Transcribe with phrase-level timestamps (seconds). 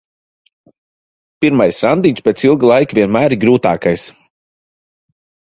[1.45, 4.09] Pirmais randiņš pēc ilga laika vienmēr ir grūtākais.